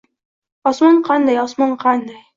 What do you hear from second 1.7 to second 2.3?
qanday…